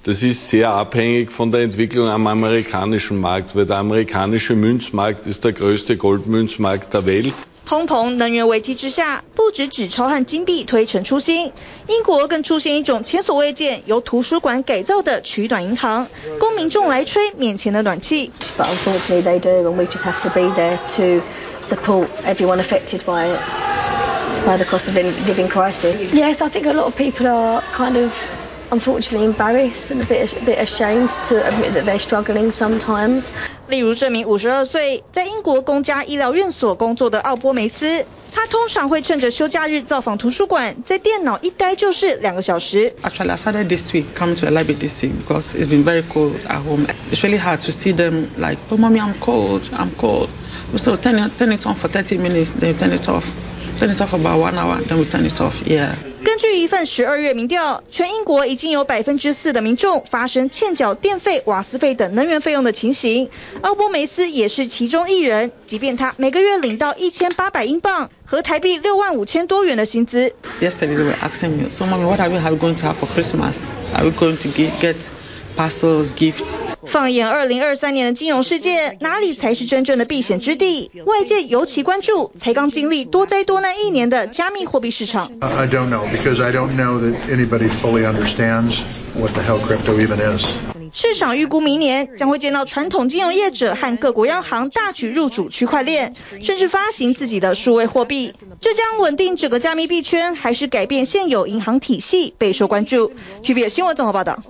[0.04, 5.44] Das ist sehr abhängig von der Entwicklung am amerikanischen Markt, weil der amerikanische Münzmarkt ist
[5.44, 7.34] der größte Goldmünzmarkt der Welt.
[7.67, 11.53] 通膨、能源危机之下，不止纸钞和金币推陈出新，
[11.87, 16.09] 英国更出现一种前所未见由图书馆改造的取暖银行，
[16.41, 18.33] 供民众来吹面前的暖气。
[18.59, 21.25] But unfortunately they do, and we just have to be there to
[21.63, 23.39] support everyone affected by it,
[24.45, 25.95] by the cost of living crisis.
[26.13, 28.13] Yes, I think a lot of people are kind of
[28.73, 33.31] unfortunately embarrassed and a bit a bit ashamed to admit that they're struggling sometimes.
[33.68, 42.94] 例如这名五十二岁在英国公家医疗院所工作的奥波梅斯，他通常会趁着休假日造访图书馆，在电脑一待就是两个小时。
[43.02, 46.46] Actually, I started this week coming to the library this week because it's been very cold
[46.48, 46.86] at home.
[47.12, 50.30] It's really hard to see them like, oh, mommy, I'm cold, I'm cold.
[50.76, 53.26] So turn it, turn it on for 30 minutes, then turn it off.
[53.80, 55.64] Turn it off about one hour, then we turn it off.
[55.66, 55.96] Yeah.
[56.26, 63.30] 根据一份十二月民调，全英国已经有百分之四的民众发生欠缴电费、瓦斯费等能源费用的情形。
[63.62, 70.34] 奥波梅斯也是其中一人，即便他每个月领到一千八百英镑和台币六万五千多元的薪资。
[75.56, 76.58] Gifts?
[76.86, 80.92] 放眼二零二三年的金融世界，哪里才是真正的避险之地？
[81.06, 85.32] 外界尤其关注才刚经历多灾多难一年的加密货币市场。
[85.40, 88.76] I don't know because I don't know that anybody fully understands
[89.20, 90.46] what the hell crypto even is.
[90.94, 98.34] 市场预估明年将会见到传统金融业者和各国央行大举入主区块链，甚至发行自己的数位货币。
[98.62, 102.34] 这将稳定整个加密币圈，还是改变现有银行体系？
[102.38, 103.12] 备受关注。
[103.44, 104.44] TVBS 新闻综合报道。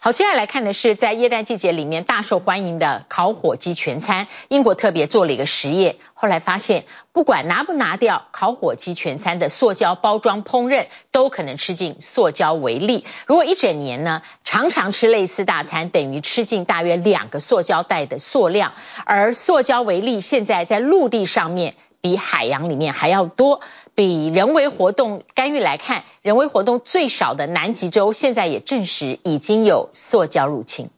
[0.00, 4.26] 好，接下来看的是在耶诞季节里面大受欢迎的烤火鸡全餐。
[4.48, 13.04] 英国特别做了一个实验，后来发现，不管拿不拿掉烤火鸡全餐的塑胶包装烹饪，都可能吃进塑胶微粒。
[13.26, 18.72] 如果一整年呢，常常吃类似大餐，等于吃进大约两个塑胶袋的塑量。
[19.04, 21.74] 而塑胶微粒现在在陆地上面
[22.06, 23.60] 比海洋里面还要多。
[23.96, 30.90] 比人为活动干预来看，人为活动最少的南极洲，现在也证实已经有塑胶入侵。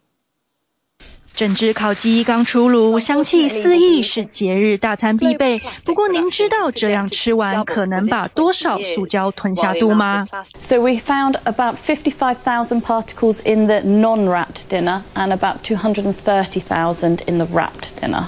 [1.34, 5.62] 整只烤鸡刚出炉，香气四溢，是节日大餐必备。
[5.86, 10.26] 不过，您知道这样吃完可能把多少塑胶吞下肚吗
[10.58, 17.94] ？So we found about 55,000 particles in the non-wrapped dinner and about 230,000 in the wrapped
[18.00, 18.24] dinner.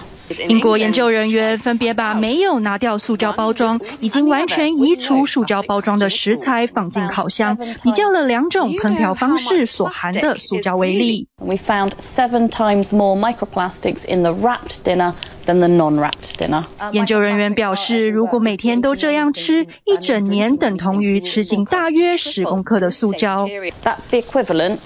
[0.48, 11.26] 英国研究人员分别把没有拿掉塑胶包装、已经完全移除塑胶包装的食材放进烤箱，比较了两种烹调方式所含的塑胶微粒。
[11.36, 15.14] We found seven times more microplastics in the wrapped dinner
[15.46, 16.64] than the non-wrapped dinner.
[16.92, 23.46] 研究人员表示，如果每天都这样吃，一整年等同于吃进大约十公克的塑胶。
[23.82, 24.78] That's the equivalent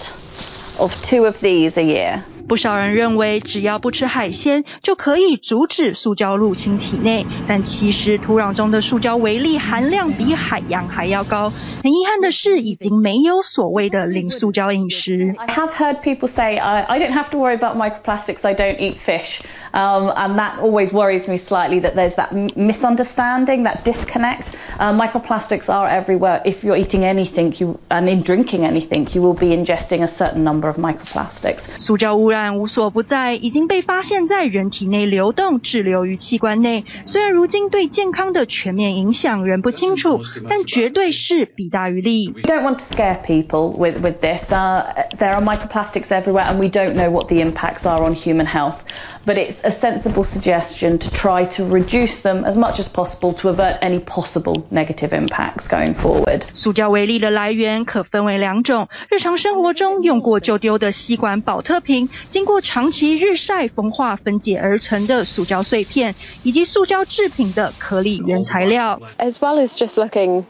[0.79, 2.21] of two of these a year.
[2.47, 11.53] 不少人认为只要不吃海鲜就可以阻止塑胶入侵体内，但其实土壤中的塑胶微粒含量比海洋还要高。
[11.83, 15.35] 很遗憾的是，已经没有所谓的零塑胶饮食。
[15.39, 18.97] I have heard people say, I, I don't have to worry about microplastics, I don't eat
[18.97, 19.41] fish.
[19.74, 24.56] Um, and that always worries me slightly that there's that misunderstanding, that disconnect.
[24.80, 26.42] Uh, microplastics are everywhere.
[26.44, 30.44] If you're eating anything you, and in drinking anything, you will be ingesting a certain
[30.44, 31.66] number of microplastics.
[31.80, 36.86] 塑胶污染无所不在，已经被发现在人体内流动，滞留于器官内。
[37.06, 42.34] 虽然如今对健康的全面影响仍不清楚，但绝对是弊大于利。
[42.36, 44.52] We don't want to scare people with, with this.
[44.52, 44.84] Uh,
[45.18, 48.78] there are microplastics everywhere and we don't know what the impacts are on human health.
[49.26, 53.50] But it's a sensible suggestion to try to reduce them as much as possible to
[53.50, 56.44] avert any possible negative impacts going forward.
[56.54, 69.00] 塑胶微粒的来源可分为两种：日常生活中用过就丢的吸管宝特瓶，经过长期日晒风化分解而成的塑胶碎片，以及塑胶制品的颗粒原材料。
[69.18, 70.44] As well as just looking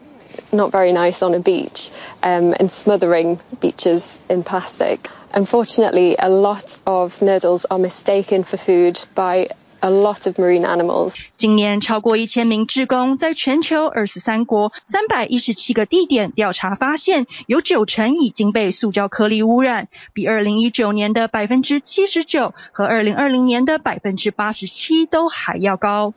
[0.51, 1.89] not very nice on a beach
[2.23, 5.09] um, and smothering beaches in plastic.
[5.31, 9.47] Unfortunately, a lot of noodles are mistaken for food by
[9.81, 11.15] a lot of marine animals.
[11.37, 26.13] 今年超过一千名志工在全球二十三国三百一十七个地点调查，发现有九成已经被塑胶颗粒污染，比二零一九年的百分之七十九和二零二零年的百分之八十七都还要高。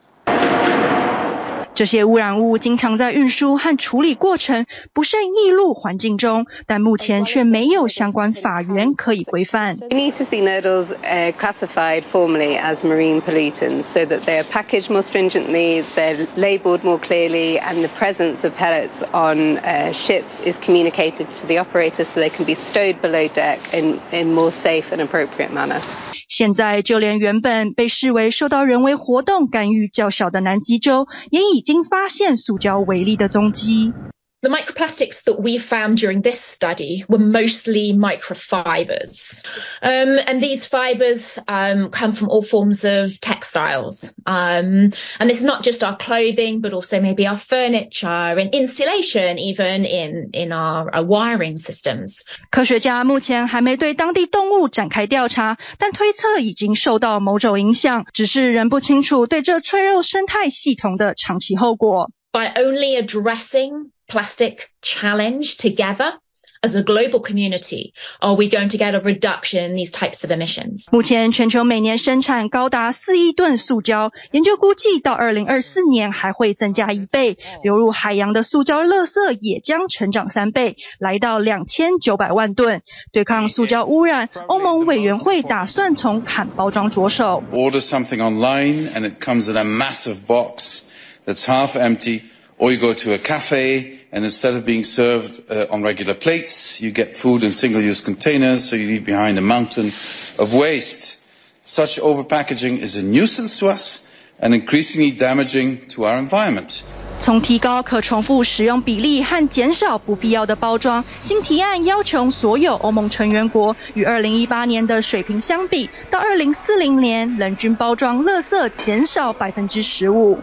[1.77, 9.77] 这些污染物经常在运输和处理过程不慎溢入环境中，但目前却没有相关法源可以规范。
[9.89, 14.91] We need to see noodles uh, classified formally as marine pollutants so that they are packaged
[14.91, 20.57] more stringently, they're labeled more clearly, and the presence of pellets on uh, ships is
[20.57, 24.91] communicated to the operators so they can be stowed below deck in, in more safe
[24.91, 25.81] and appropriate manner.
[26.28, 33.94] 现在，就连原本被视为受到人为活动干预较小的南极洲，也已经发现塑胶微粒的踪迹。
[34.43, 39.41] The microplastics that we found during this study were mostly microfibers.
[39.81, 44.13] Um, and these fibers um, come from all forms of textiles.
[44.25, 49.39] Um, and this is not just our clothing, but also maybe our furniture and insulation,
[49.39, 52.25] even in, in our, our wiring systems.
[52.51, 62.11] 科学家目前还没对当地动物展开调查，但推测已经受到某种影响，只是仍不清楚对这脆弱生态系统的长期后果。
[62.33, 66.19] By only addressing plastic challenge together
[66.65, 70.31] as a global community, are we going to get a reduction in these types of
[70.31, 70.85] emissions?
[70.93, 82.81] 目前全球每年生产高达四亿吨塑胶，研究估计到二零二四年还会增加一倍，流入海洋的塑胶垃圾也将成长三倍，来到两千九百万吨。
[83.11, 87.43] 对抗塑胶污染，欧盟委员会打算从砍包装着手。
[87.51, 90.83] Order something online and it comes in a massive box
[91.25, 92.21] that's half empty.
[92.57, 96.81] Or you go to a cafe and instead of being served uh, on regular plates,
[96.81, 99.91] you get food in single-use containers, so you leave behind a mountain
[100.37, 101.19] of waste.
[101.63, 104.05] Such overpackaging is a nuisance to us
[104.39, 106.83] and increasingly damaging to our environment.
[107.19, 120.39] 从提高可重复使用比例和减少不必要的包装，新提案要求所有欧盟成员国与2018年的水平相比，到2040年人均包装垃圾减少百分之十五。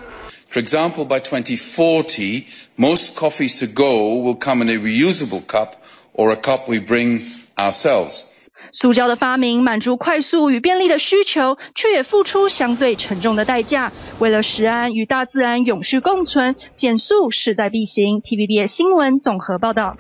[0.49, 2.45] For example, by 2040,
[2.78, 5.74] most coffees to go will come in a reusable cup
[6.14, 7.22] or a cup we bring
[7.56, 8.26] ourselves.
[8.72, 13.94] 塑胶的发明满足快速与便利的需求，却也付出相对沉重的代价。
[14.20, 18.22] 为了食安与大自然永续共存，减速势在必行。
[18.22, 19.96] TVBS 新闻综合报道。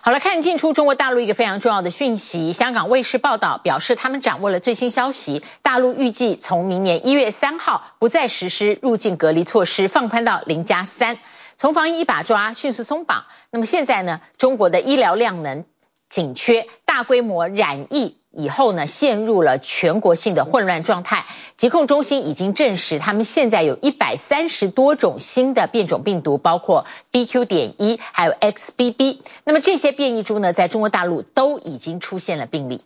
[0.00, 11.18] 好了，看进出中国大陆一个非常重要的讯息，香港卫视报道表示，他们掌握了最新消息，大陆预计从明年一月三号不再实施入境隔离措施，放宽到零加三，
[11.60, 13.26] 从防疫一把抓迅速松绑。
[13.50, 15.66] 那么现在呢，中国的医疗量能
[16.08, 18.16] 紧缺，大规模染疫。
[18.30, 21.26] 以后呢，陷入了全国性的混乱状态。
[21.58, 27.44] 疾控中心已经证实，他们现在有一百三十多种新的变种病毒，包括 BQ.
[27.44, 29.18] 点一，还有 XBB。
[29.44, 32.82] 那么这些变异株呢，在中国大陆都已经出现了病例。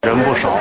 [0.00, 0.58] 人不少。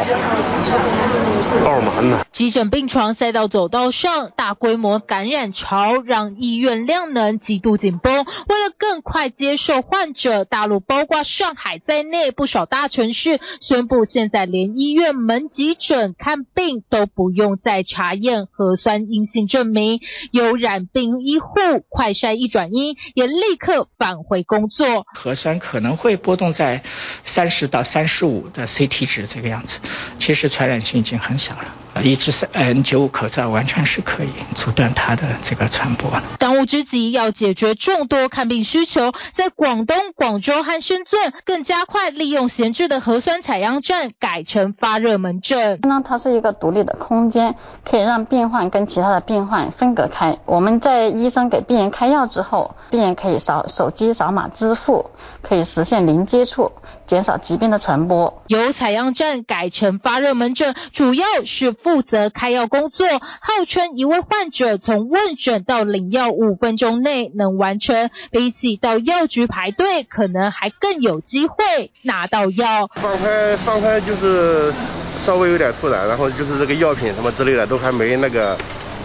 [1.63, 2.25] 爆满了。
[2.31, 8.13] 急诊病床塞到走道上，大规模感染潮让医院量能极度紧绷。
[8.13, 19.99] 为了更快接受患者，大陆包括上海在内不少大城市宣布，现在连医院门急诊看病都不用再查验核酸阴性证明，
[20.31, 21.49] 有染病医护
[21.89, 25.05] 快筛一转阴，也立刻返回工作。
[25.13, 26.83] 核酸可能会波动在
[27.23, 29.79] 三十到三十五的 CT 值这个样子，
[30.19, 31.88] 其实传染性已经很想了。
[32.01, 36.09] 一至 N95 口罩完全是可以阻断它的这个传播。
[36.37, 45.79] 当务之急要解决众多看病需求，在广东、广州和深圳更加快利用闲置的核酸采样站改成发热门诊。
[45.83, 50.37] 那它是一个独立的空间，可以让病患跟其他的病患分隔开。
[50.45, 55.09] 我们在医生给病人开药之后，病人可以扫手机扫码支付，
[55.41, 56.71] 可以实现零接触，
[57.07, 58.41] 减少疾病的传播。
[58.47, 61.75] 由采样站改成发热门诊，主要是。
[61.89, 72.91] 负责开药工作，号称一位患者从问诊到领药五分钟内能完成，比起到药局排队，可能还更有机会拿到药。
[72.93, 74.71] 放开放开就是
[75.19, 78.55] 稍微有点突然，然后就是这个药品什么之类的都还没那个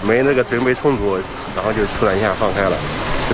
[0.07, 1.17] 没那个准备充足，
[1.57, 2.77] 然后就突然一下放开了。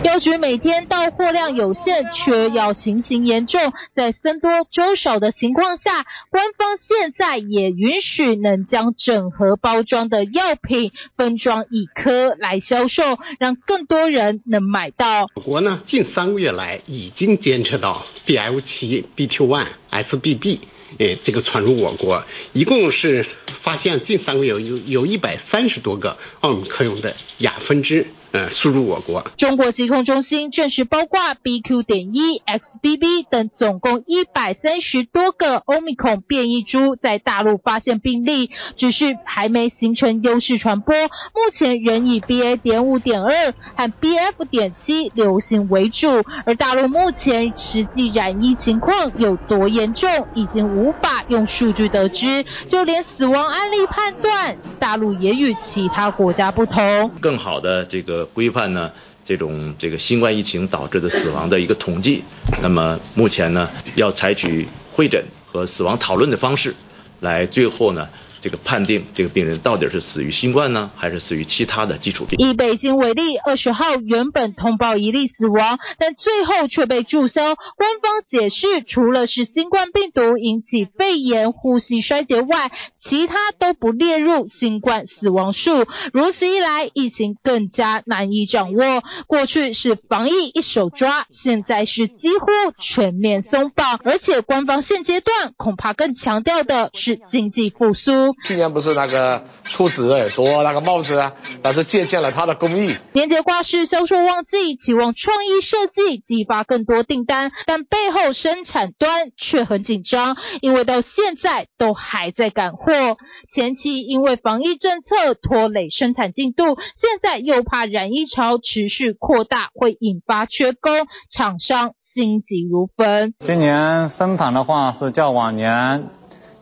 [0.03, 15.26] 药局每天到货量有限，缺药情形严重，在僧多粥少的情况下，官方现在也允许能将整盒包装的药品分装一颗来销售，让更多人能买到。
[15.34, 20.61] 我国呢，近三个月来已经监测到 BF7、BQ1、SBB，
[20.96, 22.24] 诶，这个传入我国，
[22.55, 28.07] 一共是发现近三个月有有一百三十多个奥密克戎的亚分支。
[28.32, 29.24] 呃，输入我国。
[29.36, 31.82] 中国疾控中心证实，包括 BQ.
[31.82, 40.94] 点一、XBB 等总共一百三十多个 Omicron 变异株在大陆发现病例，只是还没形成优势传播。
[40.94, 42.56] 目前仍以 BA.
[42.56, 44.44] 点五点二和 BF.
[44.48, 52.44] 点七流行为主，而大陆目前实际染疫情况有多严重，已经无法用数据得知。
[52.68, 57.10] 就连死亡案例判断，大陆也与其他国家不同。
[57.20, 58.19] 更好的这个。
[58.26, 58.92] 规范呢，
[59.24, 62.22] 这种这个新冠疫情导致的死亡的一个统计，
[62.62, 66.74] 那么目前呢，要采取会诊和死亡讨论的方式，
[67.20, 68.08] 来最后呢。
[68.41, 72.38] 这个判定这个病人到底是死于新冠呢，还是死于其他的基础病？
[72.38, 77.55] 以北京为例，二十号原本通报一例死亡，但最后却被注销。
[77.55, 85.86] 官方解释，除了是新冠病毒引起肺炎、呼吸衰竭外，其他都不列入新冠死亡数。
[86.12, 89.03] 如此一来，疫情更加难以掌握。
[89.26, 92.47] 过去是防疫一手抓，现在是几乎
[92.78, 98.29] 全面松绑，而且官方现阶段恐怕更强调的是经济复苏。
[98.44, 102.94] 去年不是那个兔子耳朵那个帽子啊，但是借鉴了他的工艺。
[103.12, 113.16] 年节挂饰销售旺季，期望创意设计激发更多订单，但背后生产端却很紧张，因为到现在都还在赶货。
[113.50, 123.34] 前期因为防疫政策拖累生产进度，现在又怕染疫潮持续扩大会引发缺工，厂商心急如焚。
[123.44, 126.19] 今年生产的话是较往年。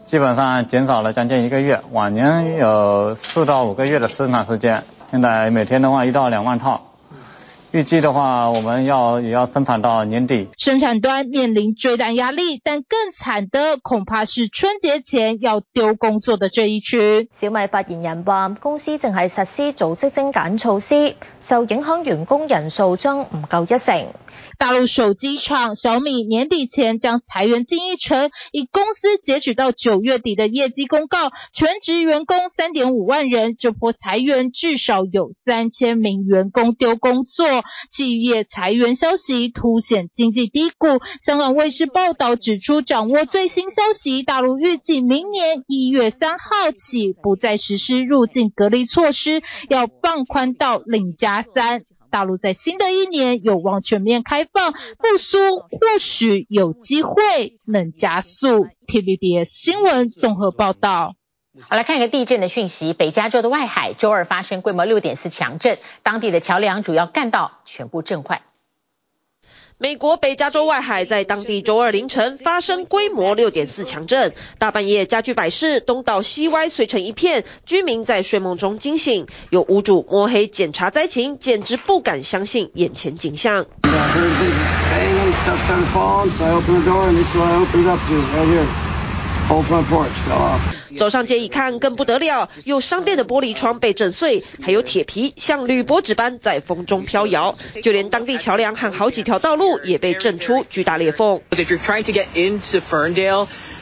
[0.09, 6.81] 基本上减少了将近一个月，往年有四到五个月的生产时间，现在每天的话一到两万套。
[7.73, 10.49] 预计的话，我们要也要生产到年底。
[10.57, 17.29] 生产端面临追单压力，但更惨的恐怕是春节前要丢工作的这一群。
[17.35, 24.07] 小米发言人话，公司正系实施组织精简措施，受影响员工人数将唔够一成。
[24.59, 37.47] 大陆手机厂小米年底前将裁员近一成，以公司截止到九月底的业绩公告，全职员工三点五万人，这波裁员至少有三千名员工丢工作。
[37.89, 40.89] 企业裁员消息凸显经济低谷。
[41.25, 51.85] 香港卫视报道指出，掌握最新消息，大陆预计明年一月三号起不再实施入境隔离措施，要放宽到零加三。
[52.11, 58.67] 大陆在新的一年有望全面开放，复苏或许有机会能加速。
[58.87, 61.15] TVBS 新闻综合报道。
[61.61, 62.93] 好，来看一个地震的讯息。
[62.93, 68.43] 北加州的外海周二发生规模六点四强震，当地的桥梁、主要干道全部震坏。
[69.81, 83.67] 美国北加州外海在当地周二凌晨发生规模六点四强震，大半夜家具摆设东倒西歪，碎成一片，居民在睡梦中惊醒，有屋主摸黑检查灾情，简直不敢相信眼前景象。
[90.99, 101.41] 走上街一看更不得了，有商店的玻璃窗被震碎，还有铁皮像铝箔纸般在风中飘摇，就连当地桥梁和好几条道路也被震出巨大裂缝。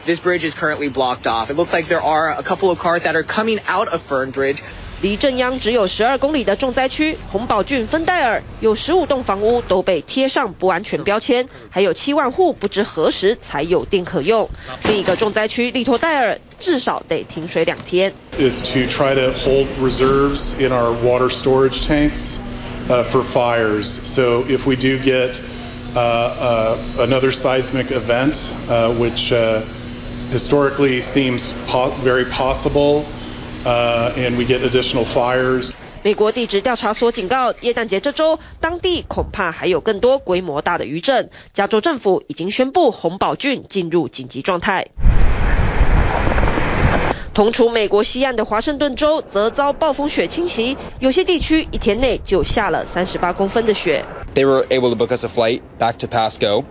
[0.07, 1.51] This bridge is currently blocked off.
[1.51, 4.31] It looks like there are a couple of cars that are coming out of Fern
[4.31, 4.59] Bridge.
[5.03, 14.49] 离震央只有十二公里的重灾区红宝郡芬戴尔，有十五栋房屋都被贴上不安全标签，还有七万户不知何时才有电可用。
[14.85, 18.13] 另一个重灾区利托戴尔至少得停水两天。
[18.39, 22.39] Is to try to hold reserves in our water storage tanks
[22.89, 23.87] uh, for fires.
[23.87, 25.39] So if we do get
[25.95, 29.63] uh, uh, another seismic event, uh, which uh,
[30.31, 33.05] historically seems po very possible.
[33.65, 35.73] Uh, and we get additional fires.
[36.05, 41.31] 美国地质调查所警告，耶诞节这周当地恐怕还有更多规模大的余震。
[41.53, 44.87] 加州政府已经宣布洪堡郡进入紧急状态。
[47.37, 54.07] 同处美国西岸的华盛顿州则遭暴风雪侵袭，有些地区一天内就下了三十八公分的雪。
[54.34, 56.64] They were able to book us a flight back to Pasco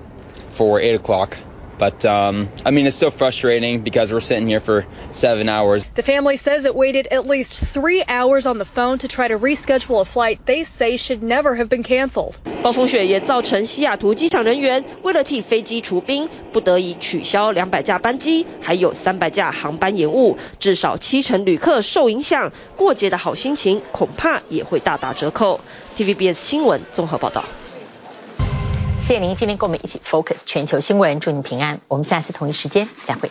[0.51, 1.34] for eight o'clock.
[1.79, 5.83] But um, I mean, it's still frustrating because we're sitting here for seven hours.
[5.95, 9.39] The family says it waited at least three hours on the phone to try to
[9.39, 12.35] reschedule a flight they say should never have been canceled.
[12.62, 22.53] 暴风雪也造成西雅图机场人员为了替飞机除冰，不得已取消两百架班机，还有三百架航班延误，至少七成旅客受影响。
[22.77, 25.62] 过节的好心情恐怕也会大打折扣。
[25.97, 27.43] TVBS 新闻综合报道。
[29.02, 31.80] 谢谢您今天跟我们一起 focus 全球新闻，祝你平安。
[31.88, 33.30] 我们下次同一时间再会。